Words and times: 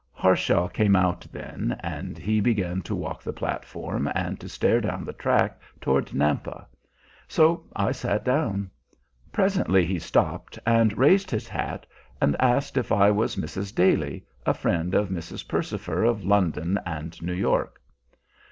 Harshaw 0.13 0.67
came 0.67 0.95
out 0.95 1.27
then, 1.31 1.77
and 1.81 2.17
he 2.17 2.41
began 2.41 2.81
to 2.81 2.95
walk 2.95 3.21
the 3.21 3.31
platform, 3.31 4.09
and 4.15 4.39
to 4.39 4.49
stare 4.49 4.81
down 4.81 5.05
the 5.05 5.13
track 5.13 5.61
toward 5.79 6.07
Nampa; 6.07 6.65
so 7.27 7.65
I 7.75 7.91
sat 7.91 8.25
down. 8.25 8.71
Presently 9.31 9.85
he 9.85 9.99
stopped, 9.99 10.57
and 10.65 10.97
raised 10.97 11.29
his 11.29 11.47
hat, 11.47 11.85
and 12.19 12.35
asked 12.39 12.77
if 12.77 12.91
I 12.91 13.11
was 13.11 13.35
Mrs. 13.35 13.75
Daly, 13.75 14.25
a 14.43 14.55
friend 14.55 14.95
of 14.95 15.09
Mrs. 15.09 15.47
Percifer 15.47 16.03
of 16.03 16.25
London 16.25 16.79
and 16.83 17.21
New 17.21 17.35
York. 17.35 17.79